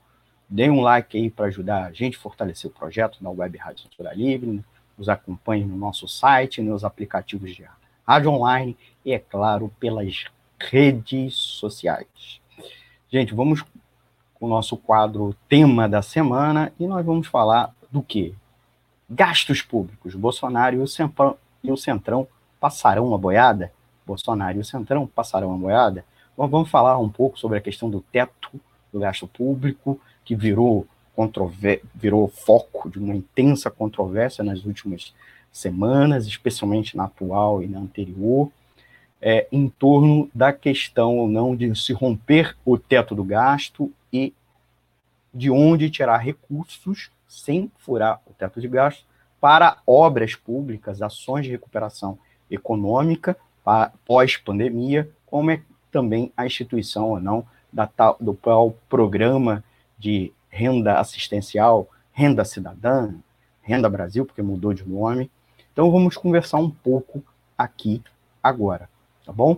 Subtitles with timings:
[0.54, 3.86] Dê um like aí para ajudar a gente a fortalecer o projeto na Web Rádio
[3.90, 4.52] Censura Livre.
[4.52, 4.64] Né?
[4.96, 7.66] Nos acompanhe no nosso site, nos aplicativos de
[8.08, 10.26] rádio online e, é claro, pelas
[10.60, 12.40] redes sociais.
[13.12, 13.64] Gente, vamos
[14.36, 18.36] com o nosso quadro tema da semana e nós vamos falar do quê?
[19.10, 20.14] Gastos públicos.
[20.14, 22.28] Bolsonaro e o Centrão, e o Centrão
[22.60, 23.74] passarão uma boiada?
[24.06, 26.06] Bolsonaro e o Centrão passarão uma boiada?
[26.38, 28.52] Nós vamos falar um pouco sobre a questão do teto
[28.92, 30.88] do gasto público que virou,
[31.96, 35.14] virou foco de uma intensa controvérsia nas últimas
[35.52, 38.52] semanas, especialmente na atual e na anterior,
[39.22, 44.34] é, em torno da questão ou não de se romper o teto do gasto e
[45.34, 49.06] de onde tirar recursos sem furar o teto de gasto
[49.40, 52.18] para obras públicas, ações de recuperação
[52.50, 53.36] econômica
[54.06, 58.38] pós-pandemia, como é também a instituição ou não da tal, do
[58.90, 59.64] programa
[60.04, 63.16] de renda assistencial, renda cidadã,
[63.62, 65.32] renda Brasil, porque mudou de nome.
[65.72, 67.24] Então vamos conversar um pouco
[67.58, 68.04] aqui
[68.44, 68.90] agora,
[69.26, 69.58] tá bom?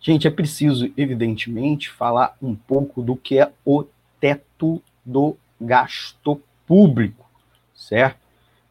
[0.00, 3.84] Gente, é preciso, evidentemente, falar um pouco do que é o
[4.20, 7.30] teto do gasto público,
[7.76, 8.18] certo?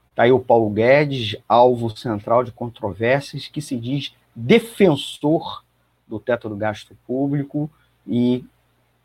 [0.09, 5.63] Está aí o Paulo Guedes, alvo central de controvérsias, que se diz defensor
[6.05, 7.69] do teto do gasto público
[8.05, 8.43] e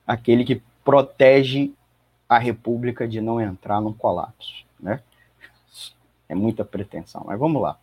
[0.06, 0.60] aquele que
[0.90, 1.72] protege
[2.28, 5.00] a República de não entrar num colapso, né?
[6.28, 7.78] É muita pretensão, mas vamos lá.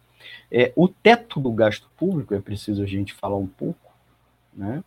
[0.52, 3.94] É, o teto do gasto público, é preciso a gente falar um pouco,
[4.54, 4.84] né?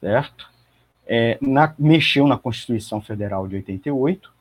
[0.00, 0.50] certo?
[1.06, 4.32] É, na, mexeu na Constituição Federal de 88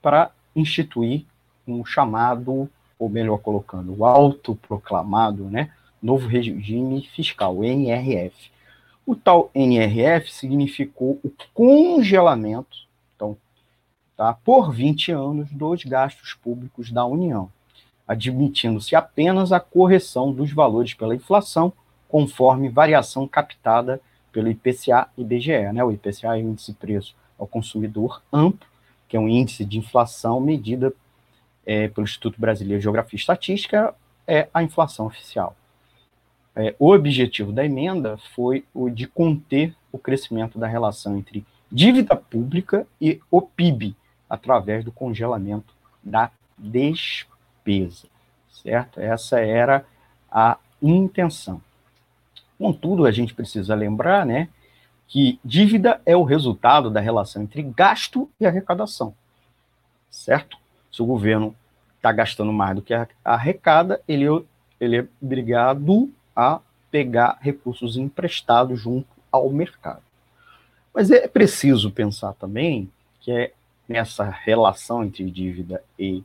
[0.00, 1.24] para instituir
[1.66, 8.52] um chamado, ou melhor colocando, o autoproclamado, né, novo regime fiscal, NRF.
[9.04, 12.86] O tal NRF significou o congelamento,
[13.16, 13.36] então,
[14.16, 17.50] tá, por 20 anos, dos gastos públicos da União
[18.06, 21.72] admitindo-se apenas a correção dos valores pela inflação,
[22.08, 24.00] conforme variação captada
[24.30, 25.72] pelo IPCA e IBGE.
[25.72, 25.82] Né?
[25.82, 28.66] O IPCA é o índice de preço ao consumidor amplo,
[29.08, 30.92] que é um índice de inflação medida
[31.66, 33.94] é, pelo Instituto Brasileiro de Geografia e Estatística,
[34.26, 35.56] é a inflação oficial.
[36.56, 42.14] É, o objetivo da emenda foi o de conter o crescimento da relação entre dívida
[42.14, 43.96] pública e o PIB,
[44.28, 47.33] através do congelamento da despesa
[48.62, 49.00] certo?
[49.00, 49.84] Essa era
[50.30, 51.60] a intenção.
[52.58, 54.48] Contudo, a gente precisa lembrar, né,
[55.06, 59.14] que dívida é o resultado da relação entre gasto e arrecadação,
[60.10, 60.56] certo?
[60.90, 61.54] Se o governo
[61.96, 64.26] está gastando mais do que arrecada, ele,
[64.80, 66.60] ele é obrigado a
[66.90, 70.02] pegar recursos emprestados junto ao mercado.
[70.94, 73.52] Mas é preciso pensar também que é
[73.88, 76.22] nessa relação entre dívida e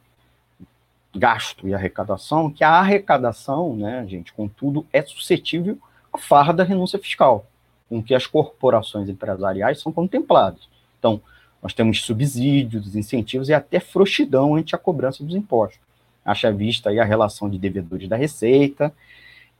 [1.20, 5.78] gasto e arrecadação, que a arrecadação, né, gente, contudo, é suscetível
[6.12, 7.46] à farra da renúncia fiscal,
[7.88, 10.68] com que as corporações empresariais são contempladas.
[10.98, 11.22] Então,
[11.62, 15.80] nós temos subsídios, incentivos e até frouxidão ante a cobrança dos impostos.
[16.24, 18.94] Acha vista aí a relação de devedores da Receita,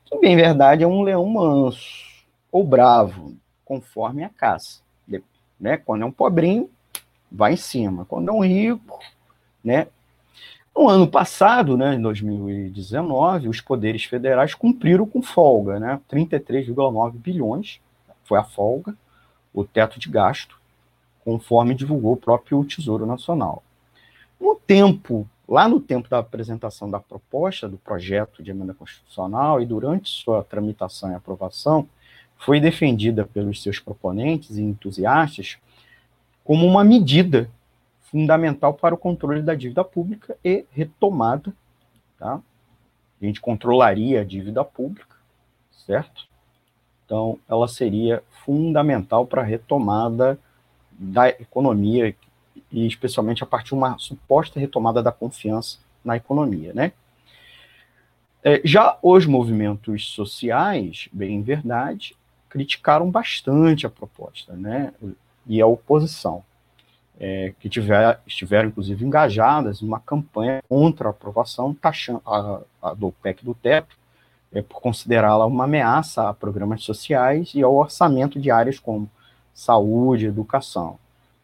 [0.06, 2.10] que, bem verdade, é um leão manso
[2.52, 3.36] ou bravo,
[3.66, 4.82] conforme a caça.
[5.60, 5.78] Né?
[5.78, 6.70] Quando é um pobrinho,
[7.30, 8.06] vai em cima.
[8.06, 9.00] Quando é um rico,
[9.64, 9.88] né,
[10.80, 17.82] no ano passado, né, em 2019, os poderes federais cumpriram com folga, né, 33,9 bilhões
[18.24, 18.96] foi a folga,
[19.54, 20.58] o teto de gasto,
[21.26, 23.62] conforme divulgou o próprio Tesouro Nacional.
[24.40, 29.66] No tempo, lá no tempo da apresentação da proposta do projeto de emenda constitucional e
[29.66, 31.90] durante sua tramitação e aprovação,
[32.38, 35.58] foi defendida pelos seus proponentes e entusiastas
[36.46, 37.50] como uma medida
[38.12, 41.54] fundamental para o controle da dívida pública e retomada,
[42.18, 42.42] tá?
[43.22, 45.16] A gente controlaria a dívida pública,
[45.86, 46.28] certo?
[47.06, 50.40] Então, ela seria fundamental para a retomada
[50.92, 52.16] da economia
[52.72, 56.92] e especialmente a partir de uma suposta retomada da confiança na economia, né?
[58.44, 62.16] É, já os movimentos sociais, bem em verdade,
[62.48, 64.94] criticaram bastante a proposta, né?
[65.46, 66.44] E a oposição,
[67.20, 73.12] é, que tiver, estiveram inclusive engajadas uma campanha contra a aprovação taxando, a, a do
[73.12, 73.98] PEC do teto,
[74.52, 79.10] é, por considerá-la uma ameaça a programas sociais e ao orçamento de áreas como
[79.54, 80.98] saúde, educação.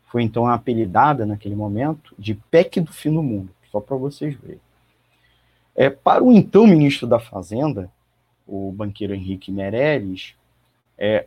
[0.08, 4.62] Foi então apelidada naquele momento de PEC do fim do mundo, só para vocês verem.
[5.76, 7.92] É, para o então ministro da Fazenda,
[8.48, 10.34] o banqueiro Henrique Meirelles,
[10.98, 11.26] é,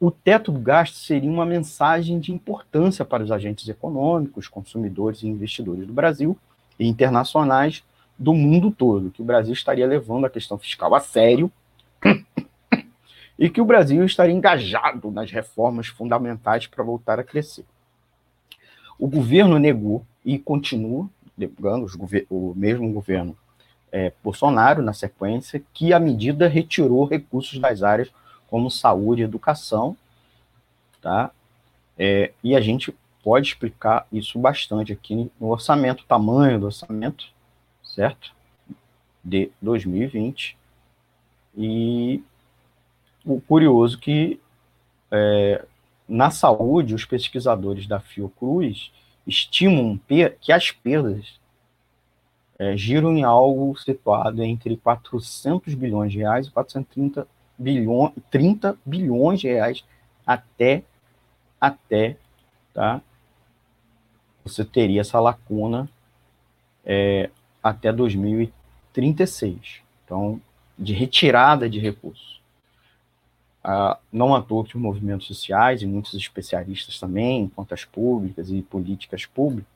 [0.00, 5.28] o teto do gasto seria uma mensagem de importância para os agentes econômicos, consumidores e
[5.28, 6.36] investidores do Brasil
[6.78, 7.84] e internacionais
[8.18, 11.52] do mundo todo, que o Brasil estaria levando a questão fiscal a sério
[13.38, 17.66] e que o Brasil estaria engajado nas reformas fundamentais para voltar a crescer.
[18.98, 21.86] O governo negou e continua negando,
[22.30, 23.36] o mesmo governo
[23.92, 28.10] é, Bolsonaro, na sequência, que a medida retirou recursos das áreas
[28.50, 29.96] como saúde e educação,
[31.00, 31.30] tá?
[31.98, 37.26] É, e a gente pode explicar isso bastante aqui no orçamento, tamanho do orçamento,
[37.82, 38.32] certo?
[39.22, 40.56] De 2020.
[41.56, 42.22] E
[43.24, 44.40] o curioso que
[45.10, 45.64] é,
[46.08, 48.90] na saúde, os pesquisadores da Fiocruz
[49.26, 49.98] estimam
[50.40, 51.38] que as perdas
[52.58, 57.26] é, giram em algo situado entre 400 bilhões de reais e 430
[57.60, 59.84] bilhões, 30 bilhões de reais
[60.26, 60.82] até,
[61.60, 62.16] até,
[62.72, 63.02] tá?
[64.44, 65.88] Você teria essa lacuna
[66.84, 67.28] é,
[67.62, 69.82] até 2036.
[70.04, 70.40] Então,
[70.78, 72.40] de retirada de recursos.
[73.62, 78.62] Uh, não à toa que os movimentos sociais e muitos especialistas também, contas públicas e
[78.62, 79.70] políticas públicas,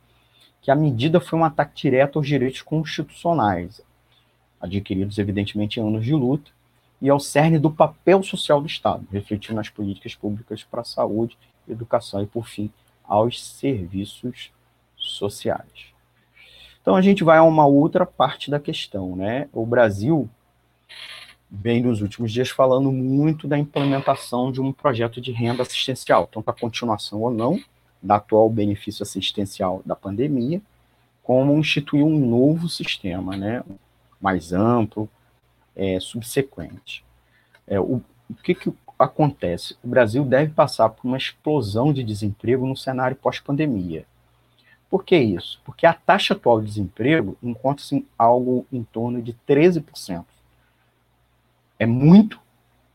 [0.63, 3.83] que a medida foi um ataque direto aos direitos constitucionais,
[4.59, 6.51] adquiridos evidentemente em anos de luta,
[7.05, 11.37] e ao cerne do papel social do Estado, refletindo nas políticas públicas para a saúde,
[11.69, 12.71] educação e, por fim,
[13.05, 14.51] aos serviços
[14.97, 15.93] sociais.
[16.81, 19.51] Então a gente vai a uma outra parte da questão, né?
[19.53, 20.31] O Brasil
[21.51, 26.49] vem nos últimos dias falando muito da implementação de um projeto de renda assistencial, tanto
[26.49, 27.61] a continuação ou não
[28.03, 30.63] da atual benefício assistencial da pandemia,
[31.23, 33.63] como instituir um novo sistema, né,
[34.19, 35.07] mais amplo,
[35.77, 37.05] é, subsequente.
[37.67, 39.77] É, o, o que, que acontece?
[39.83, 44.07] O Brasil deve passar por uma explosão de desemprego no cenário pós-pandemia.
[44.89, 45.61] Por que isso?
[45.65, 50.25] Porque a taxa atual de desemprego encontra-se em algo em torno de 13%.
[51.79, 52.41] É muito,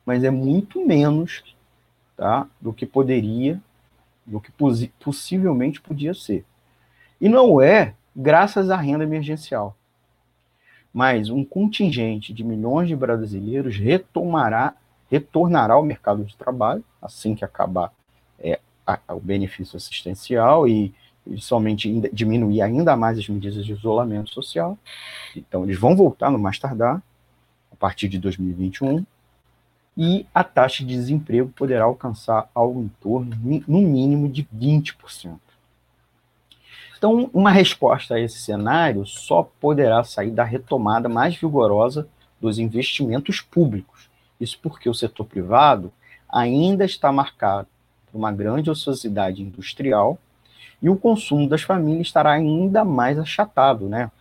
[0.06, 1.44] mas é muito menos
[2.16, 3.62] tá, do que poderia,
[4.26, 4.52] do que
[5.00, 6.46] possivelmente podia ser.
[7.20, 9.76] E não é graças à renda emergencial.
[10.94, 14.74] Mas um contingente de milhões de brasileiros retomará,
[15.10, 17.94] retornará ao mercado de trabalho assim que acabar
[18.40, 20.94] é, a, a, o benefício assistencial e,
[21.28, 24.78] e somente diminuir ainda mais as medidas de isolamento social.
[25.36, 27.02] Então, eles vão voltar no mais tardar
[27.80, 29.06] partir de 2021,
[29.98, 33.36] e a taxa de desemprego poderá alcançar algo em torno,
[33.68, 35.40] no mínimo, de 20%.
[37.00, 42.10] Então, uma resposta a esse cenário só poderá sair da retomada mais vigorosa
[42.42, 44.10] dos investimentos públicos.
[44.38, 45.94] Isso porque o setor privado
[46.28, 47.70] ainda está marcado
[48.12, 50.20] por uma grande ociosidade industrial
[50.82, 54.12] e o consumo das famílias estará ainda mais achatado, né?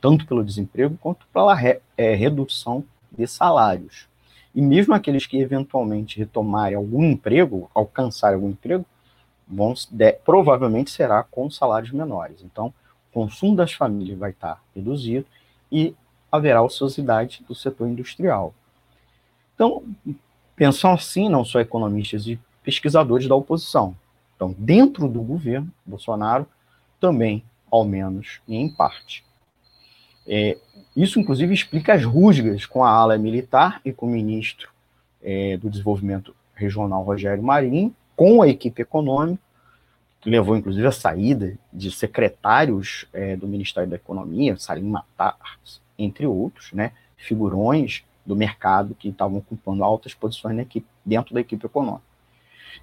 [0.00, 4.06] tanto pelo desemprego quanto pela re, é, redução de salários.
[4.54, 8.86] E mesmo aqueles que eventualmente retomarem algum emprego, alcançarem algum emprego,
[9.46, 12.42] vão, de, provavelmente será com salários menores.
[12.42, 12.68] Então,
[13.10, 15.26] o consumo das famílias vai estar reduzido
[15.70, 15.94] e
[16.30, 18.54] haverá ociosidade do setor industrial.
[19.54, 19.84] Então,
[20.56, 23.96] pensam assim não só economistas e pesquisadores da oposição.
[24.34, 26.46] Então, dentro do governo, Bolsonaro
[26.98, 29.24] também, ao menos em parte.
[30.26, 30.56] É,
[30.96, 34.70] isso, inclusive, explica as rusgas com a ala militar e com o ministro
[35.22, 39.42] é, do Desenvolvimento Regional, Rogério Marinho, com a equipe econômica,
[40.20, 45.36] que levou, inclusive, a saída de secretários é, do Ministério da Economia, Salim Matar,
[45.98, 51.66] entre outros, né, figurões do mercado que estavam ocupando altas posições equipe, dentro da equipe
[51.66, 52.02] econômica.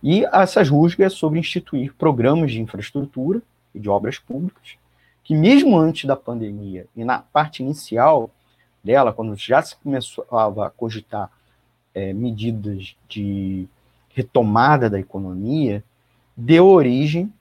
[0.04, 3.42] E essas rusgas sobre instituir programas de infraestrutura
[3.74, 4.78] e de obras públicas
[5.24, 8.30] que mesmo antes da pandemia e na parte inicial
[8.84, 11.32] dela, quando já se começou a cogitar
[11.94, 13.68] é, medidas de
[14.14, 15.84] retomada da economia
[16.36, 17.32] deu origem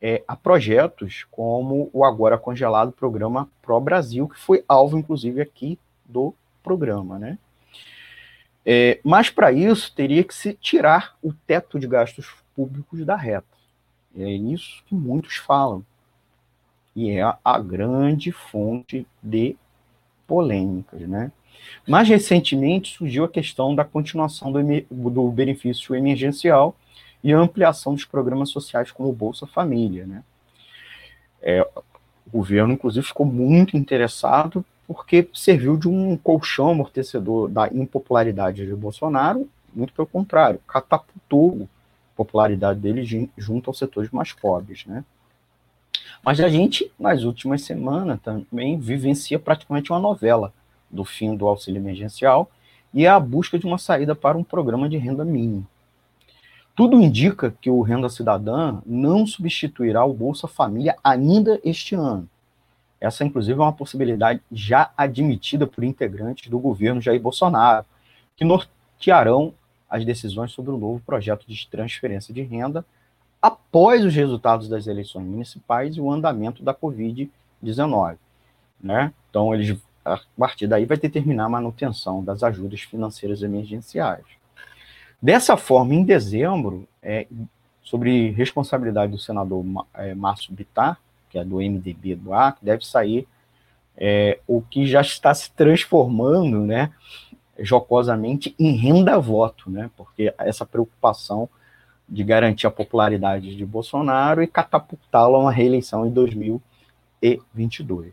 [0.00, 5.78] é, a projetos como o agora congelado programa Pro Brasil, que foi alvo, inclusive, aqui
[6.04, 7.38] do programa, né?
[8.64, 13.46] É, mas para isso teria que se tirar o teto de gastos públicos da reta.
[14.16, 15.84] É isso que muitos falam.
[16.94, 19.56] E é a, a grande fonte de
[20.26, 21.30] polêmicas, né?
[21.86, 24.60] Mais recentemente surgiu a questão da continuação do,
[25.10, 26.74] do benefício emergencial
[27.22, 30.22] e ampliação dos programas sociais como o Bolsa Família, né?
[31.40, 31.62] É,
[32.26, 38.74] o governo, inclusive, ficou muito interessado porque serviu de um colchão amortecedor da impopularidade de
[38.74, 41.68] Bolsonaro, muito pelo contrário, catapultou
[42.12, 45.04] a popularidade dele junto aos setores mais pobres, né?
[46.22, 50.52] Mas a gente, nas últimas semanas, também vivencia praticamente uma novela
[50.90, 52.50] do fim do auxílio emergencial
[52.94, 55.66] e a busca de uma saída para um programa de renda mínima.
[56.74, 62.28] Tudo indica que o Renda Cidadã não substituirá o Bolsa Família ainda este ano.
[62.98, 67.84] Essa, inclusive, é uma possibilidade já admitida por integrantes do governo Jair Bolsonaro,
[68.36, 69.52] que nortearão
[69.90, 72.84] as decisões sobre o novo projeto de transferência de renda
[73.42, 78.16] após os resultados das eleições municipais e o andamento da Covid-19.
[78.80, 79.12] Né?
[79.28, 84.24] Então, eles, a partir daí, vai determinar a manutenção das ajudas financeiras emergenciais.
[85.20, 87.26] Dessa forma, em dezembro, é,
[87.82, 93.26] sobre responsabilidade do senador é, Márcio Bittar, que é do MDB do Acre, deve sair
[93.96, 96.92] é, o que já está se transformando, né,
[97.58, 101.48] jocosamente, em renda-voto, né, porque essa preocupação
[102.12, 108.12] de garantir a popularidade de Bolsonaro e catapultá-lo a uma reeleição em 2022.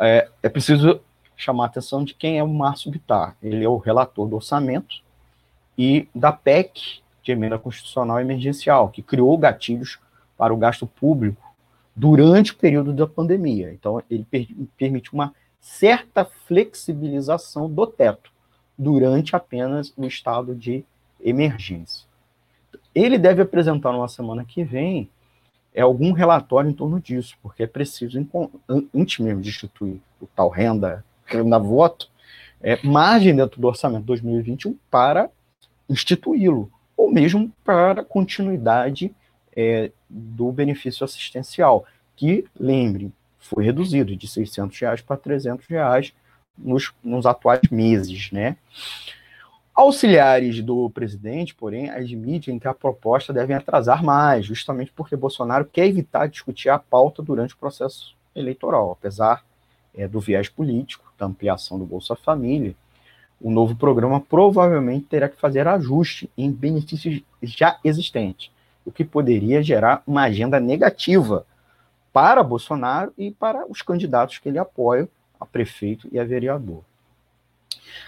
[0.00, 1.00] É, é preciso
[1.36, 3.36] chamar a atenção de quem é o Márcio Bittar.
[3.40, 5.02] Ele é o relator do orçamento,
[5.76, 9.98] e da PEC, de emenda constitucional emergencial, que criou gatilhos
[10.36, 11.54] para o gasto público
[11.94, 13.72] durante o período da pandemia.
[13.72, 18.30] Então, ele per permite uma certa flexibilização do teto
[18.76, 20.84] durante apenas o estado de
[21.20, 22.06] emergência.
[22.94, 25.08] Ele deve apresentar numa semana que vem
[25.74, 28.18] é algum relatório em torno disso, porque é preciso,
[28.94, 32.10] antes mesmo de instituir o tal renda, renda voto,
[32.60, 35.30] é, margem dentro do orçamento 2021 para
[35.88, 39.14] instituí-lo, ou mesmo para continuidade
[39.56, 41.84] é, do benefício assistencial,
[42.14, 46.12] que, lembre, foi reduzido de 600 reais para 300 reais
[46.56, 48.56] nos, nos atuais meses, né?
[49.74, 55.86] Auxiliares do presidente, porém, admitem que a proposta deve atrasar mais, justamente porque Bolsonaro quer
[55.86, 59.44] evitar discutir a pauta durante o processo eleitoral, apesar
[59.94, 62.74] é, do viés político, da ampliação do Bolsa Família
[63.42, 68.52] o novo programa provavelmente terá que fazer ajuste em benefícios já existentes,
[68.84, 71.44] o que poderia gerar uma agenda negativa
[72.12, 75.08] para Bolsonaro e para os candidatos que ele apoia,
[75.40, 76.84] a prefeito e a vereador.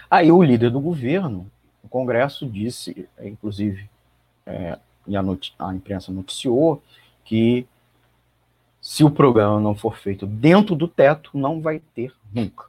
[0.09, 1.51] Aí o líder do governo,
[1.85, 3.87] o Congresso, disse, inclusive,
[4.45, 5.21] é, e a,
[5.59, 6.81] a imprensa noticiou,
[7.23, 7.67] que
[8.81, 12.65] se o programa não for feito dentro do teto, não vai ter nunca.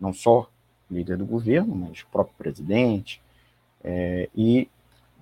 [0.00, 0.48] Não só
[0.90, 3.20] líder do governo, mas o próprio presidente
[3.82, 4.68] é, e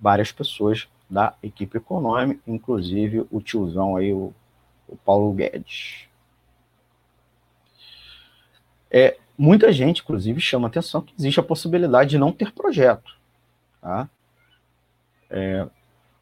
[0.00, 4.32] várias pessoas da equipe econômica, inclusive o tiozão aí, o,
[4.86, 6.08] o Paulo Guedes.
[8.90, 13.19] É, muita gente, inclusive, chama atenção que existe a possibilidade de não ter projeto.
[13.80, 14.08] Tá?
[15.28, 15.66] É,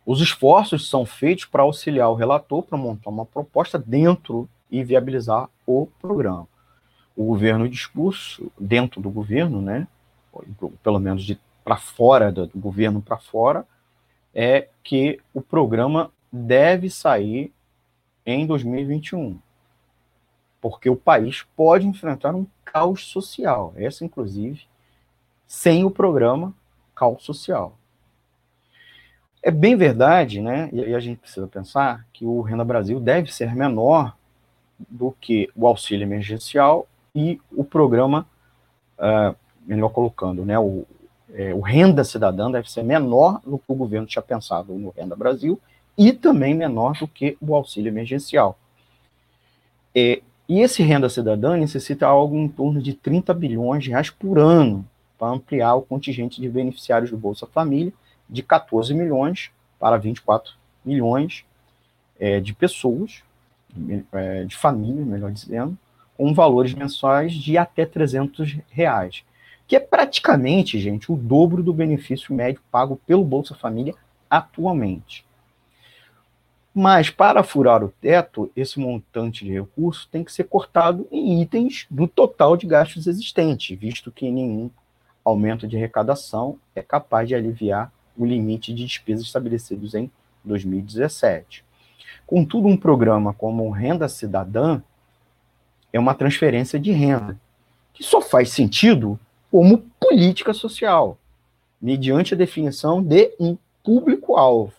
[0.05, 5.49] os esforços são feitos para auxiliar o relator para montar uma proposta dentro e viabilizar
[5.67, 6.47] o programa
[7.19, 9.89] o governo, discurso dentro do governo, né,
[10.85, 13.67] pelo menos de para fora do governo para fora,
[14.33, 17.53] é que o programa deve sair
[18.25, 19.37] em 2021,
[20.61, 23.75] porque o país pode enfrentar um caos social.
[23.77, 24.63] Essa, inclusive,
[25.45, 26.55] sem o programa
[26.99, 27.79] caos social.
[29.41, 30.69] É bem verdade, né?
[30.73, 34.17] E a gente precisa pensar que o Renda Brasil deve ser menor
[34.79, 38.27] do que o auxílio emergencial e o programa,
[38.99, 40.85] uh, melhor colocando, né, o,
[41.35, 45.17] é, o Renda Cidadã deve ser menor do que o governo tinha pensado no Renda
[45.17, 45.61] Brasil
[45.97, 48.59] e também menor do que o auxílio emergencial.
[49.95, 54.39] É, e esse Renda Cidadã necessita algo em torno de 30 bilhões de reais por
[54.39, 54.87] ano
[55.19, 57.93] para ampliar o contingente de beneficiários do Bolsa Família
[58.29, 60.53] de 14 milhões para 24
[60.85, 61.45] milhões
[62.19, 63.23] é, de pessoas,
[64.13, 65.77] é, de família, melhor dizendo,
[66.17, 69.25] com valores mensuais de até 300 reais.
[69.67, 73.95] que é praticamente, gente, o dobro do benefício médio pago pelo Bolsa Família
[74.31, 75.27] atualmente.
[76.75, 81.87] Mas para furar o teto, esse montante de recursos tem que ser cortado em itens
[81.91, 84.71] do total de gastos existentes, visto que nenhum
[85.29, 90.11] aumento de arrecadação é capaz de aliviar o limite de despesas estabelecidos em
[90.45, 91.65] 2017.
[92.27, 94.83] Contudo, um programa como Renda Cidadã
[95.93, 97.39] é uma transferência de renda,
[97.95, 99.19] que só faz sentido
[99.51, 101.17] como política social,
[101.81, 104.75] mediante a definição de um público-alvo.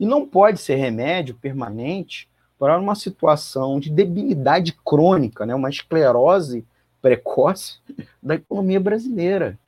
[0.00, 2.28] E não pode ser remédio permanente
[2.58, 6.64] para uma situação de debilidade crônica, né, uma esclerose
[7.04, 7.80] precoce
[8.22, 9.58] da economia brasileira.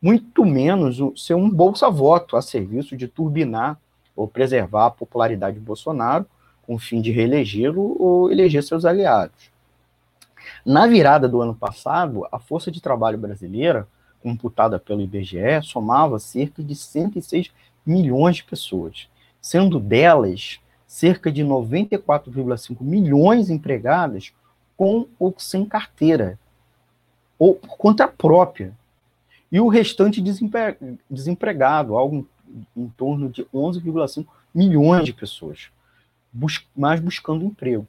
[0.00, 3.80] Muito menos ser um bolsa-voto a serviço de turbinar
[4.14, 6.26] ou preservar a popularidade de Bolsonaro
[6.66, 9.50] com o fim de reelegê-lo ou eleger seus aliados.
[10.66, 13.88] Na virada do ano passado, a força de trabalho brasileira,
[14.22, 17.50] computada pelo IBGE, somava cerca de 106
[17.86, 19.08] milhões de pessoas,
[19.40, 24.30] sendo delas cerca de 94,5 milhões empregadas
[24.76, 26.38] com ou sem carteira,
[27.42, 28.72] ou por conta própria.
[29.50, 30.22] E o restante
[31.10, 32.24] desempregado, algo
[32.76, 35.68] em, em torno de 11,5 milhões de pessoas,
[36.32, 37.84] bus mas buscando emprego.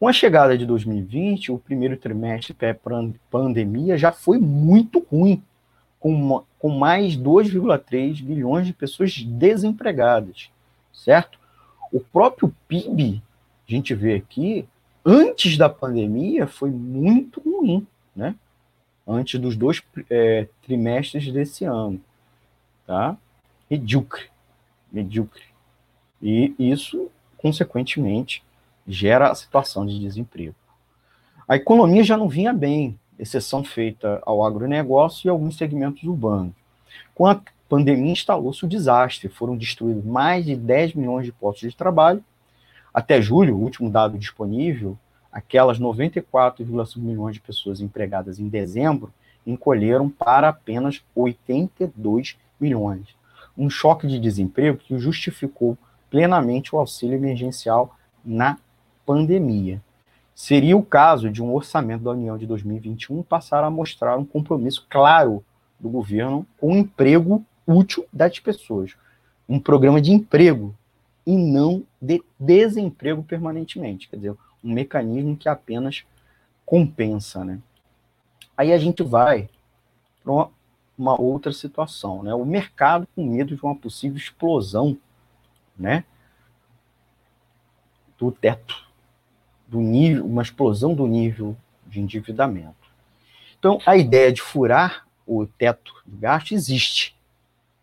[0.00, 5.42] Com a chegada de 2020, o primeiro trimestre pré-pandemia já foi muito ruim,
[6.00, 10.48] com, uma, com mais 2,3 bilhões de pessoas desempregadas,
[10.90, 11.38] certo?
[11.92, 13.22] O próprio PIB,
[13.68, 14.66] a gente vê aqui,
[15.04, 17.86] antes da pandemia, foi muito ruim,
[18.18, 18.34] né?
[19.06, 22.00] Antes dos dois é, trimestres desse ano,
[22.86, 23.16] tá?
[23.70, 24.24] Medíocre,
[24.92, 25.44] medíocre.
[26.20, 27.08] E isso,
[27.38, 28.42] consequentemente,
[28.86, 30.54] gera a situação de desemprego.
[31.46, 36.52] A economia já não vinha bem, exceção feita ao agronegócio e alguns segmentos urbanos.
[37.14, 41.76] Com a pandemia instalou-se o desastre, foram destruídos mais de 10 milhões de postos de
[41.76, 42.22] trabalho.
[42.92, 44.98] Até julho, o último dado disponível,
[45.38, 49.12] aquelas 94,5 milhões de pessoas empregadas em dezembro
[49.46, 53.06] encolheram para apenas 82 milhões.
[53.56, 55.78] Um choque de desemprego que justificou
[56.10, 58.58] plenamente o auxílio emergencial na
[59.06, 59.80] pandemia.
[60.34, 64.86] Seria o caso de um orçamento da União de 2021 passar a mostrar um compromisso
[64.88, 65.44] claro
[65.78, 68.94] do governo com o emprego útil das pessoas.
[69.48, 70.74] Um programa de emprego
[71.24, 74.08] e não de desemprego permanentemente.
[74.08, 76.04] Quer dizer, um mecanismo que apenas
[76.64, 77.60] compensa, né?
[78.56, 79.48] Aí a gente vai
[80.22, 80.48] para
[80.98, 82.34] uma outra situação, né?
[82.34, 84.98] O mercado com medo de uma possível explosão,
[85.78, 86.04] né?
[88.18, 88.86] Do teto
[89.66, 92.74] do nível, uma explosão do nível de endividamento.
[93.58, 97.16] Então, a ideia de furar o teto de gasto existe.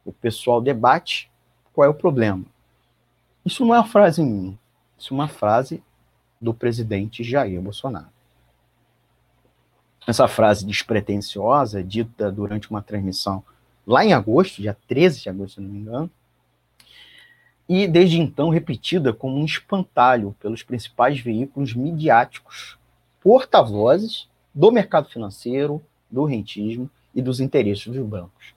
[0.03, 1.31] O pessoal debate
[1.73, 2.43] qual é o problema.
[3.45, 4.57] Isso não é uma frase minha,
[4.97, 5.83] isso é uma frase
[6.45, 8.13] do presidente Jair Bolsonaro.
[10.07, 13.43] Essa frase despretensiosa, dita durante uma transmissão
[13.85, 16.11] lá em agosto, dia 13 de agosto, se não me engano,
[17.67, 22.77] e desde então repetida como um espantalho pelos principais veículos midiáticos,
[23.19, 25.81] porta-vozes do mercado financeiro,
[26.11, 28.53] do rentismo e dos interesses dos bancos.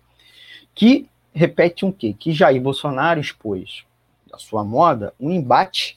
[0.74, 2.12] Que repete o quê?
[2.12, 3.87] Que Jair Bolsonaro expôs
[4.31, 5.96] a sua moda um embate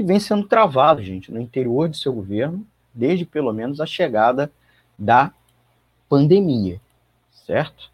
[0.00, 4.50] que vem sendo travado, gente, no interior de seu governo, desde pelo menos a chegada
[4.98, 5.30] da
[6.08, 6.80] pandemia,
[7.30, 7.90] certo?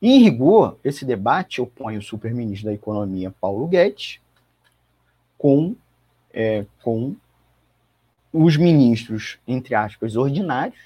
[0.00, 4.20] Em rigor, esse debate opõe o superministro da Economia, Paulo Guedes,
[5.36, 5.76] com,
[6.32, 7.14] é, com
[8.32, 10.80] os ministros, entre aspas, ordinários,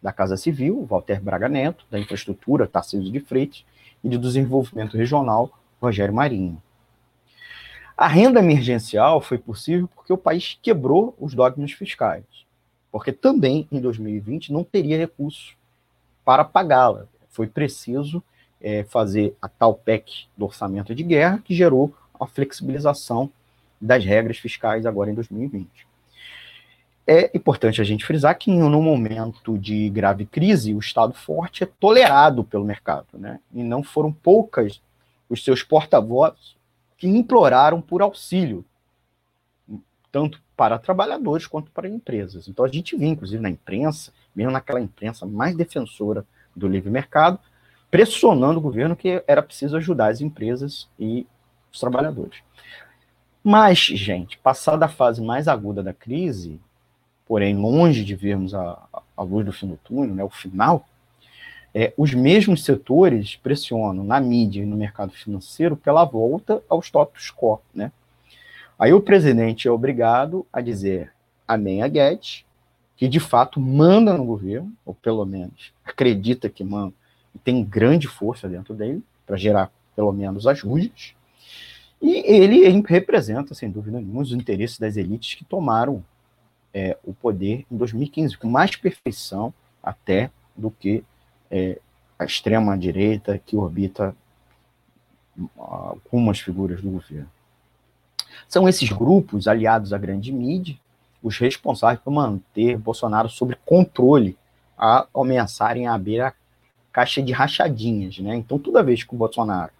[0.00, 3.64] da Casa Civil, Walter Braga Neto, da Infraestrutura, Tarcísio de Freitas,
[4.04, 5.50] e de Desenvolvimento Regional,
[5.82, 6.62] Rogério Marinho.
[7.96, 12.24] A renda emergencial foi possível porque o país quebrou os dogmas fiscais,
[12.90, 15.56] porque também em 2020 não teria recursos
[16.24, 17.06] para pagá-la.
[17.30, 18.20] Foi preciso
[18.60, 23.30] é, fazer a tal PEC do orçamento de guerra, que gerou a flexibilização
[23.80, 25.86] das regras fiscais agora em 2020.
[27.06, 31.68] É importante a gente frisar que no momento de grave crise, o Estado forte é
[31.78, 33.38] tolerado pelo mercado, né?
[33.52, 34.80] E não foram poucas
[35.28, 36.56] os seus porta-vozes
[36.96, 38.64] que imploraram por auxílio,
[40.10, 42.48] tanto para trabalhadores quanto para empresas.
[42.48, 47.38] Então a gente viu, inclusive, na imprensa, mesmo naquela imprensa mais defensora do livre mercado,
[47.90, 51.26] pressionando o governo que era preciso ajudar as empresas e
[51.72, 52.38] os trabalhadores.
[53.42, 56.60] Mas, gente, passada a fase mais aguda da crise,
[57.26, 58.82] porém longe de vermos a,
[59.16, 60.88] a luz do fim do túnel, né, o final,
[61.74, 67.32] é, os mesmos setores pressionam na mídia e no mercado financeiro pela volta ao status
[67.32, 67.90] quo, né?
[68.78, 71.12] Aí o presidente é obrigado a dizer
[71.46, 72.44] amém a Guedes,
[72.96, 76.94] que de fato manda no governo, ou pelo menos acredita que manda,
[77.34, 81.14] e tem grande força dentro dele para gerar pelo menos ajudas.
[82.00, 86.04] E ele representa, sem dúvida nenhuma, os interesses das elites que tomaram
[86.72, 91.02] é, o poder em 2015, com mais perfeição até do que
[91.50, 91.78] é,
[92.18, 94.14] a extrema-direita que orbita
[95.56, 97.28] algumas figuras do governo.
[98.48, 100.76] São esses grupos, aliados à grande mídia,
[101.22, 104.36] os responsáveis por manter Bolsonaro sob controle,
[104.76, 106.32] a ameaçarem abrir a
[106.92, 108.18] caixa de rachadinhas.
[108.18, 108.36] Né?
[108.36, 109.72] Então, toda vez que o Bolsonaro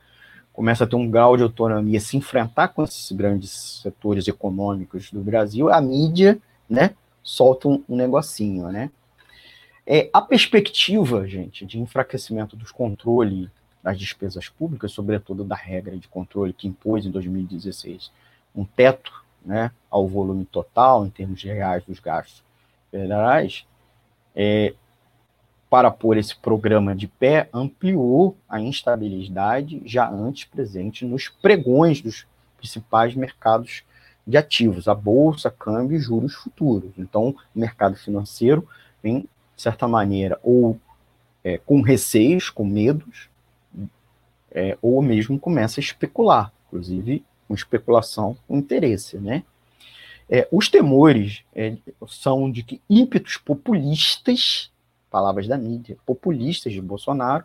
[0.52, 5.20] começa a ter um grau de autonomia, se enfrentar com esses grandes setores econômicos do
[5.20, 8.68] Brasil, a mídia né, solta um, um negocinho.
[8.68, 8.90] Né?
[9.86, 13.48] É, a perspectiva, gente, de enfraquecimento dos controles
[13.82, 18.10] das despesas públicas, sobretudo da regra de controle que impôs em 2016
[18.54, 19.12] um teto
[19.44, 22.42] né, ao volume total, em termos reais, dos gastos
[22.90, 23.66] federais,
[24.34, 24.72] é,
[25.68, 32.26] para pôr esse programa de pé, ampliou a instabilidade já antes presente nos pregões dos
[32.56, 33.82] principais mercados
[34.26, 36.92] de ativos, a bolsa, câmbio e juros futuros.
[36.96, 38.66] Então, o mercado financeiro
[39.02, 40.78] vem de certa maneira, ou
[41.42, 43.28] é, com receios, com medos,
[44.50, 49.44] é, ou mesmo começa a especular, inclusive com especulação com interesse, né?
[50.28, 51.76] É, os temores é,
[52.08, 54.70] são de que ímpetos populistas,
[55.10, 57.44] palavras da mídia, populistas de Bolsonaro,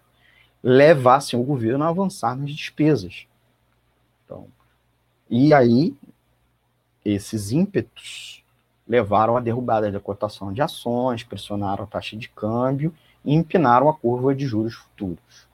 [0.64, 3.26] levassem o governo a avançar nas despesas.
[4.24, 4.48] Então,
[5.30, 5.94] e aí,
[7.04, 8.44] esses ímpetos
[8.90, 12.92] levaram à derrubada da cotação de ações, pressionaram a taxa de câmbio
[13.24, 15.48] e empinaram a curva de juros futuros.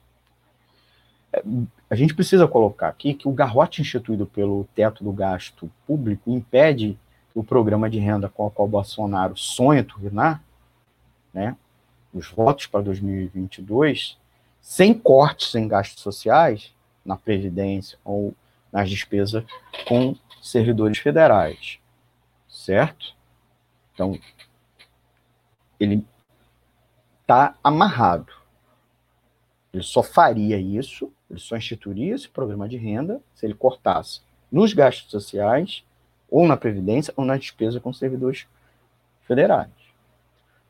[1.30, 1.42] É,
[1.90, 6.98] a gente precisa colocar aqui que o garrote instituído pelo teto do gasto público impede
[7.32, 10.42] que o programa de renda com o qual Bolsonaro sonha turnar,
[11.34, 11.54] né,
[12.14, 14.16] os votos para 2022,
[14.62, 16.72] sem cortes em gastos sociais,
[17.04, 18.34] na Previdência ou
[18.72, 19.44] nas despesas
[19.86, 21.78] com servidores federais,
[22.48, 23.15] certo?
[23.96, 24.18] Então,
[25.80, 26.06] ele
[27.22, 28.30] está amarrado.
[29.72, 34.20] Ele só faria isso, ele só instituiria esse programa de renda se ele cortasse
[34.52, 35.82] nos gastos sociais,
[36.30, 38.46] ou na Previdência, ou na despesa com servidores
[39.22, 39.70] federais.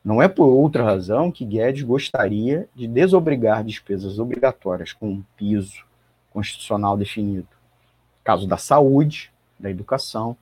[0.05, 5.85] Não é por outra razão que Guedes gostaria de desobrigar despesas obrigatórias com um piso
[6.33, 7.49] constitucional definido.
[8.23, 10.37] Caso da saúde, da educação,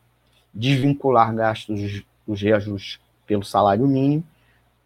[0.53, 4.24] desvincular gastos os reajustes pelo salário mínimo,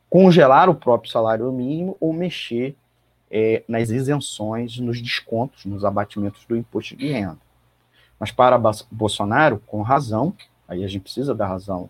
[0.09, 2.75] congelar o próprio salário mínimo ou mexer
[3.31, 7.39] é, nas isenções, nos descontos, nos abatimentos do imposto de renda.
[8.19, 8.59] Mas para
[8.91, 10.35] Bolsonaro, com razão,
[10.67, 11.89] aí a gente precisa dar razão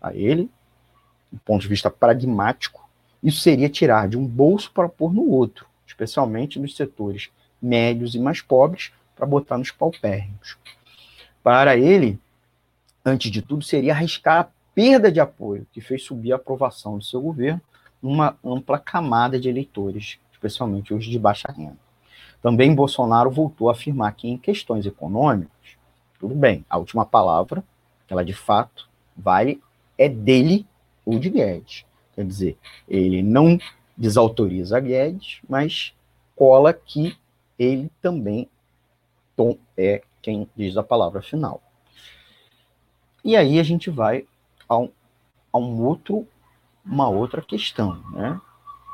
[0.00, 0.50] a ele,
[1.32, 2.88] do ponto de vista pragmático,
[3.22, 8.18] isso seria tirar de um bolso para pôr no outro, especialmente nos setores médios e
[8.18, 10.56] mais pobres, para botar nos paupérrimos.
[11.42, 12.18] Para ele,
[13.04, 17.18] antes de tudo, seria arriscar perda de apoio que fez subir a aprovação do seu
[17.18, 17.62] governo
[18.02, 21.78] numa ampla camada de eleitores, especialmente os de baixa renda.
[22.42, 25.78] Também Bolsonaro voltou a afirmar que em questões econômicas,
[26.20, 27.64] tudo bem, a última palavra,
[28.06, 28.86] ela de fato
[29.16, 29.62] vale,
[29.96, 30.66] é dele
[31.06, 31.86] ou de Guedes.
[32.14, 33.58] Quer dizer, ele não
[33.96, 35.94] desautoriza Guedes, mas
[36.36, 37.16] cola que
[37.58, 38.46] ele também
[39.74, 41.62] é quem diz a palavra final.
[43.24, 44.26] E aí a gente vai
[44.68, 44.90] a um,
[45.52, 46.26] a um outro,
[46.84, 48.40] uma outra questão, né?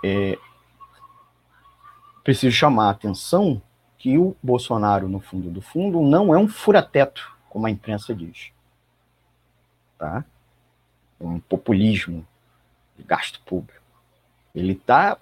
[0.05, 0.39] É,
[2.25, 3.61] preciso chamar a atenção
[3.99, 8.51] que o Bolsonaro, no fundo do fundo, não é um furateto, como a imprensa diz.
[9.97, 10.25] Tá?
[11.21, 12.27] É um populismo
[12.97, 13.81] de gasto público.
[14.55, 15.17] Ele está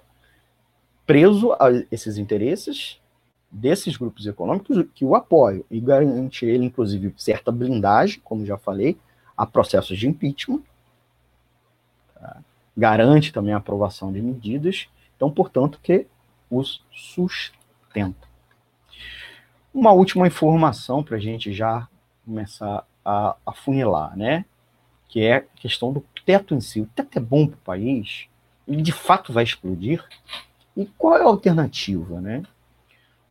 [1.05, 2.99] preso a esses interesses
[3.51, 8.97] desses grupos econômicos que o apoiam e garante ele, inclusive, certa blindagem, como já falei,
[9.41, 10.61] a processos de impeachment,
[12.13, 12.43] tá?
[12.77, 16.05] garante também a aprovação de medidas, então, portanto, que
[16.47, 18.27] os sustenta.
[19.73, 21.87] Uma última informação para a gente já
[22.23, 24.45] começar a, a funilar, né?
[25.07, 26.79] Que é a questão do teto em si.
[26.79, 28.27] O teto é bom para o país?
[28.67, 30.05] Ele de fato vai explodir?
[30.77, 32.43] E qual é a alternativa, né?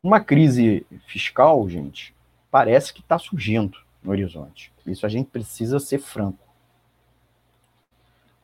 [0.03, 2.13] Uma crise fiscal, gente,
[2.51, 4.73] parece que está surgindo no horizonte.
[4.87, 6.39] Isso a gente precisa ser franco.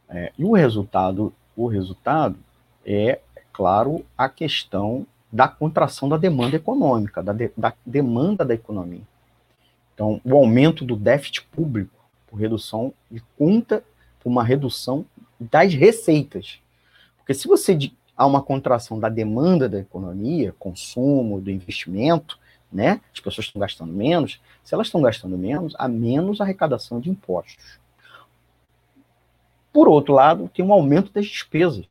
[0.09, 2.39] É, e o resultado, o resultado
[2.85, 3.21] é,
[3.53, 9.03] claro, a questão da contração da demanda econômica, da, de, da demanda da economia.
[9.95, 11.97] Então, o aumento do déficit público
[12.27, 13.83] por redução de conta,
[14.21, 15.05] por uma redução
[15.41, 16.61] das receitas.
[17.17, 17.77] Porque se você
[18.17, 22.39] há uma contração da demanda da economia, consumo, do investimento,
[22.77, 23.01] né?
[23.11, 24.39] As pessoas estão gastando menos.
[24.63, 27.81] Se elas estão gastando menos, há menos arrecadação de impostos.
[29.73, 31.87] Por outro lado, tem um aumento das despesas,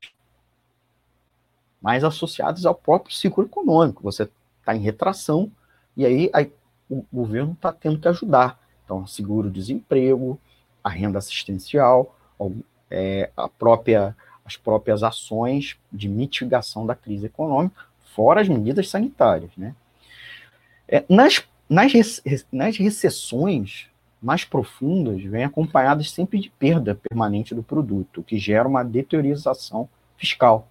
[1.81, 4.03] mais associadas ao próprio ciclo econômico.
[4.03, 5.51] Você está em retração
[5.97, 6.51] e aí, aí
[6.87, 8.59] o governo está tendo que ajudar.
[8.83, 10.39] Então, seguro-desemprego,
[10.83, 12.15] a renda assistencial,
[12.91, 19.49] é, a própria, as próprias ações de mitigação da crise econômica, fora as medidas sanitárias.
[19.57, 19.75] Né?
[20.87, 21.91] É, nas, nas,
[22.51, 23.87] nas recessões,
[24.21, 30.67] mais profundas vêm acompanhadas sempre de perda permanente do produto, que gera uma deteriorização fiscal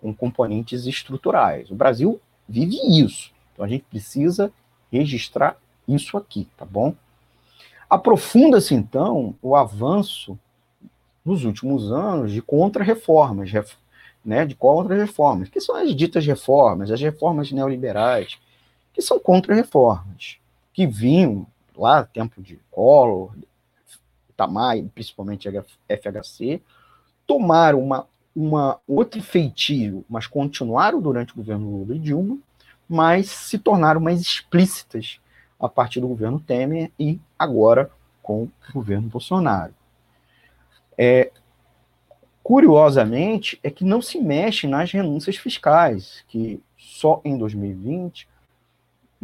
[0.00, 1.70] com componentes estruturais.
[1.70, 3.32] O Brasil vive isso.
[3.52, 4.52] Então a gente precisa
[4.90, 6.94] registrar isso aqui, tá bom?
[7.88, 10.38] Aprofunda-se então o avanço
[11.24, 13.50] nos últimos anos de contra-reformas,
[14.24, 18.38] né, de contra-reformas, que são as ditas reformas, as reformas neoliberais,
[18.96, 20.38] que são contra-reformas,
[20.72, 23.34] que vinham lá, tempo de Collor,
[24.30, 25.46] Itamar, principalmente
[25.86, 26.62] FHC,
[27.26, 32.38] tomaram uma, uma outro feitio, mas continuaram durante o governo Lula e Dilma,
[32.88, 35.20] mas se tornaram mais explícitas
[35.60, 37.90] a partir do governo Temer e agora
[38.22, 39.74] com o governo Bolsonaro.
[40.96, 41.30] É,
[42.42, 48.26] curiosamente, é que não se mexe nas renúncias fiscais, que só em 2020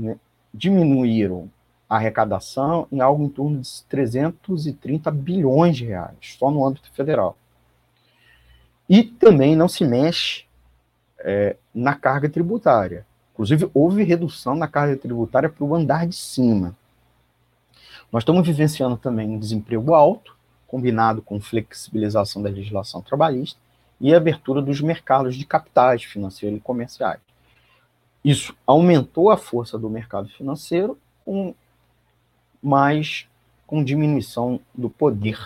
[0.03, 0.17] né,
[0.53, 1.49] diminuíram
[1.89, 7.37] a arrecadação em algo em torno de 330 bilhões de reais, só no âmbito federal.
[8.89, 10.45] E também não se mexe
[11.19, 13.07] é, na carga tributária.
[13.33, 16.77] Inclusive, houve redução na carga tributária para o andar de cima.
[18.11, 20.37] Nós estamos vivenciando também um desemprego alto,
[20.67, 23.59] combinado com flexibilização da legislação trabalhista
[24.01, 27.21] e abertura dos mercados de capitais financeiros e comerciais.
[28.25, 31.55] Isso aumentou a força do mercado financeiro com
[32.63, 33.27] mas
[33.67, 35.39] com diminuição do poder,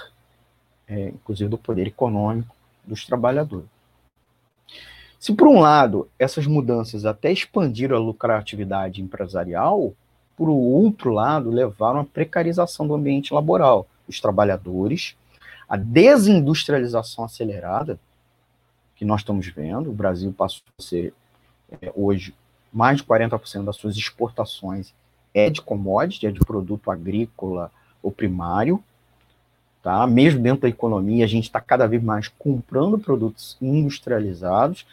[0.86, 3.68] é, inclusive do poder econômico dos trabalhadores.
[5.18, 9.94] Se, por um lado, essas mudanças até expandiram a lucratividade empresarial,
[10.36, 15.16] por outro lado, levaram à precarização do ambiente laboral dos trabalhadores,
[15.68, 17.98] a desindustrialização acelerada
[18.94, 19.90] que nós estamos vendo.
[19.90, 21.14] O Brasil passou a ser,
[21.80, 22.34] é, hoje,
[22.76, 24.92] mais de 40% das suas exportações
[25.32, 28.84] é de commodity, é de produto agrícola ou primário,
[29.82, 30.06] tá?
[30.06, 34.86] Mesmo dentro da economia, a gente está cada vez mais comprando produtos industrializados,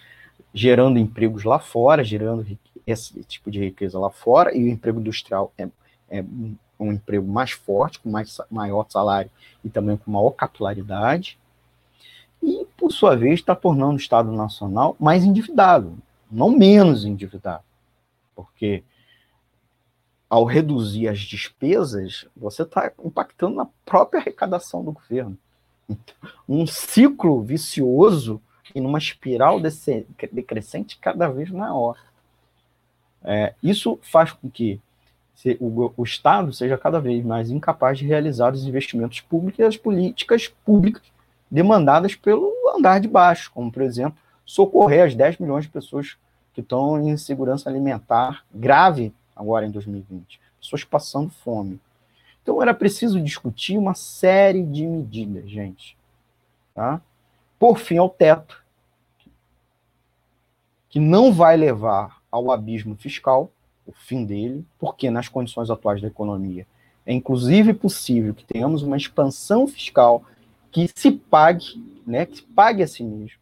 [0.53, 2.47] gerando empregos lá fora, gerando
[2.87, 5.67] esse tipo de riqueza lá fora, e o emprego industrial é,
[6.09, 6.23] é
[6.79, 9.29] um emprego mais forte, com mais, maior salário
[9.61, 11.37] e também com maior capilaridade,
[12.41, 15.97] e, por sua vez, está tornando o Estado Nacional mais endividado,
[16.31, 17.63] não menos endividado,
[18.35, 18.83] porque
[20.29, 25.37] ao reduzir as despesas, você está impactando na própria arrecadação do governo.
[25.87, 26.15] Então,
[26.47, 28.41] um ciclo vicioso
[28.73, 31.97] e numa espiral decrescente cada vez maior.
[33.23, 34.81] É, isso faz com que
[35.59, 39.77] o, o, Estado seja cada vez mais incapaz de realizar os investimentos públicos e as
[39.77, 41.03] políticas públicas
[41.49, 46.17] demandadas pelo andar de baixo, como, por exemplo, socorrer as 10 milhões de pessoas
[46.53, 50.39] que estão em insegurança alimentar grave agora em 2020.
[50.59, 51.79] Pessoas passando fome.
[52.41, 55.97] Então era preciso discutir uma série de medidas, gente.
[56.73, 57.01] Tá?
[57.57, 58.63] Por fim, ao teto,
[60.89, 63.51] que não vai levar ao abismo fiscal,
[63.85, 66.65] o fim dele, porque nas condições atuais da economia
[67.05, 70.23] é inclusive possível que tenhamos uma expansão fiscal
[70.71, 73.37] que se pague, né, que se pague a si mesmo.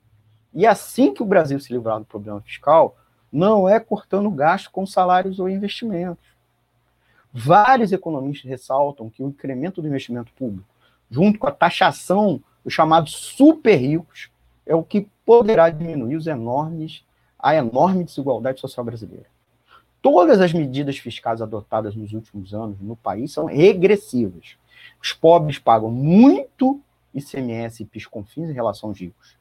[0.54, 2.97] E assim que o Brasil se livrar do problema fiscal,
[3.32, 6.24] não é cortando gasto com salários ou investimentos.
[7.34, 10.67] Vários economistas ressaltam que o incremento do investimento público,
[11.10, 14.30] junto com a taxação dos chamados super ricos,
[14.65, 17.04] é o que poderá diminuir os enormes,
[17.39, 19.26] a enorme desigualdade social brasileira.
[20.02, 24.58] Todas as medidas fiscais adotadas nos últimos anos no país são regressivas.
[25.02, 26.82] Os pobres pagam muito
[27.13, 29.38] ICMS e PIS/COFINS em relação aos ricos.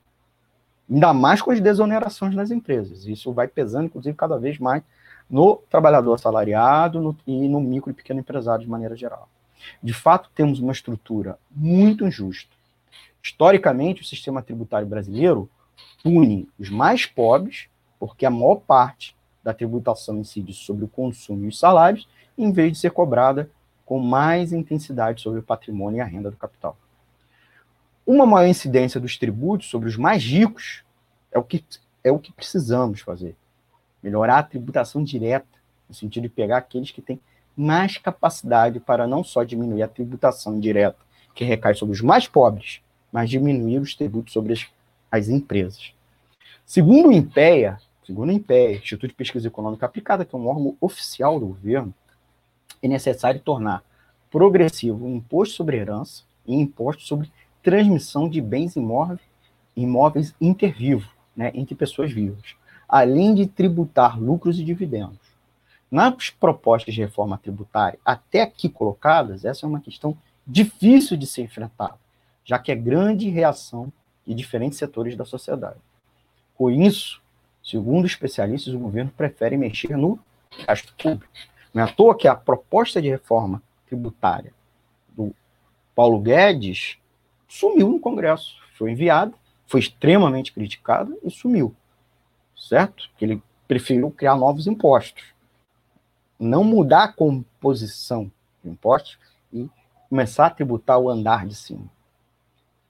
[0.91, 3.07] Ainda mais com as desonerações nas empresas.
[3.07, 4.83] Isso vai pesando, inclusive, cada vez mais
[5.29, 9.29] no trabalhador assalariado no, e no micro e pequeno empresário de maneira geral.
[9.81, 12.51] De fato, temos uma estrutura muito injusta.
[13.23, 15.49] Historicamente, o sistema tributário brasileiro
[16.03, 21.49] pune os mais pobres porque a maior parte da tributação incide sobre o consumo e
[21.49, 23.51] os salários, em vez de ser cobrada
[23.85, 26.77] com mais intensidade sobre o patrimônio e a renda do capital.
[28.13, 30.83] Uma maior incidência dos tributos sobre os mais ricos
[31.31, 31.65] é o que,
[32.03, 33.37] é o que precisamos fazer.
[34.03, 35.47] Melhorar a tributação direta,
[35.89, 37.21] no sentido de pegar aqueles que têm
[37.57, 40.99] mais capacidade para não só diminuir a tributação direta,
[41.37, 42.81] que recai sobre os mais pobres,
[43.13, 44.67] mas diminuir os tributos sobre as,
[45.09, 45.93] as empresas.
[46.67, 50.77] Segundo o INPEA, segundo o INPEA, Instituto de Pesquisa Econômica Aplicada, que é um órgão
[50.81, 51.95] oficial do governo,
[52.83, 53.85] é necessário tornar
[54.29, 57.31] progressivo o imposto sobre herança e imposto sobre
[57.63, 59.21] transmissão de bens imóveis,
[59.77, 62.55] imóveis intervivos, né, entre pessoas vivas,
[62.89, 65.19] além de tributar lucros e dividendos.
[65.91, 71.43] Nas propostas de reforma tributária até aqui colocadas, essa é uma questão difícil de ser
[71.43, 71.97] enfrentada,
[72.45, 73.93] já que é grande reação
[74.27, 75.79] de diferentes setores da sociedade.
[76.55, 77.21] Com isso,
[77.63, 80.19] segundo especialistas, o governo prefere mexer no
[80.67, 81.33] gasto público.
[81.73, 84.53] Não é à toa que a proposta de reforma tributária
[85.17, 85.35] do
[85.95, 87.00] Paulo Guedes
[87.51, 88.57] sumiu no Congresso.
[88.79, 89.35] Foi enviada,
[89.67, 91.75] foi extremamente criticada e sumiu.
[92.57, 93.11] Certo?
[93.19, 95.25] Que ele preferiu criar novos impostos.
[96.39, 98.31] Não mudar a composição
[98.63, 99.19] de impostos
[99.53, 99.69] e
[100.09, 101.91] começar a tributar o andar de cima.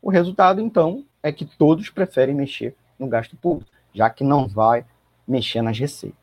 [0.01, 4.85] O resultado, então, é que todos preferem mexer no gasto público, já que não vai
[5.27, 6.19] mexer nas receitas.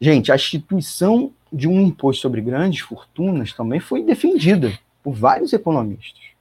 [0.00, 6.39] Gente, a instituição de um imposto sobre grandes fortunas também foi defendida por vários economistas.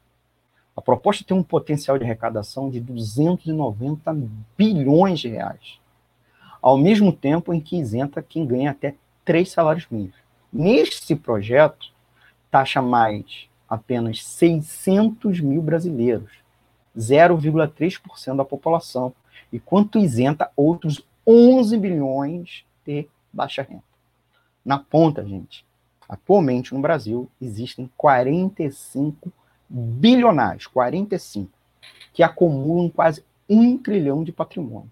[0.80, 4.16] A proposta tem um potencial de arrecadação de 290
[4.58, 5.78] bilhões de reais,
[6.62, 10.16] ao mesmo tempo em que isenta quem ganha até três salários mínimos.
[10.54, 11.92] Neste projeto,
[12.50, 16.32] taxa mais apenas 600 mil brasileiros,
[16.98, 19.14] 0,3% da população,
[19.52, 23.84] enquanto isenta outros 11 bilhões de baixa renda.
[24.64, 25.66] Na ponta, gente,
[26.08, 29.30] atualmente no Brasil existem 45
[29.70, 31.52] bilionários, 45,
[32.14, 34.92] que acumulam quase um trilhão de patrimônio,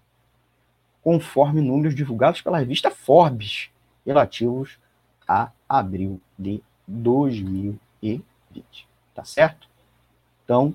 [1.02, 3.70] conforme números divulgados pela revista Forbes,
[4.06, 4.78] relativos
[5.26, 8.88] a abril de 2020.
[9.14, 9.68] Tá certo?
[10.44, 10.74] Então,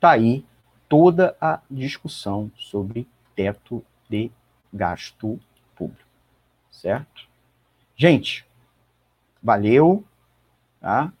[0.00, 0.44] tá aí
[0.88, 4.30] toda a discussão sobre teto de
[4.72, 5.38] gasto
[5.76, 6.08] público.
[6.70, 7.28] Certo?
[7.96, 8.46] Gente,
[9.42, 10.04] valeu.
[10.80, 11.12] Tá?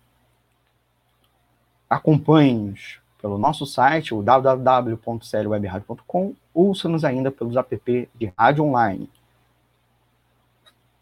[1.88, 9.10] Acompanhe-nos pelo nosso site, o www.seriowebradio.com, ouça-nos ainda pelos app de rádio online.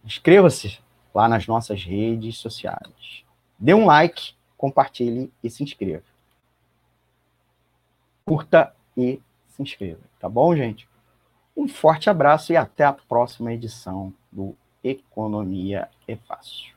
[0.05, 0.81] Inscreva-se
[1.14, 3.25] lá nas nossas redes sociais.
[3.59, 6.05] Dê um like, compartilhe e se inscreva.
[8.25, 10.88] Curta e se inscreva, tá bom, gente?
[11.57, 16.75] Um forte abraço e até a próxima edição do Economia é Fácil.